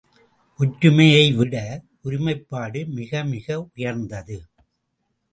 ஒற்றுமையைவிட 0.59 1.55
ஒருமைப்பாடு 2.01 2.85
மிக 2.87 3.23
மிக 3.23 3.47
உயர்ந்தது. 3.61 4.37